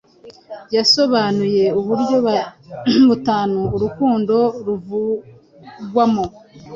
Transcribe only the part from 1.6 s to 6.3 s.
uburyo butanu urukundo ruvugwamo